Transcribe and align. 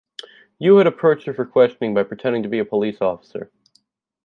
Yoo 0.57 0.77
had 0.77 0.87
approached 0.87 1.27
her 1.27 1.33
for 1.35 1.45
questioning 1.45 1.93
by 1.93 2.01
pretending 2.01 2.41
to 2.41 2.49
be 2.49 2.57
a 2.57 2.65
police 2.65 3.01
officer. 3.01 3.51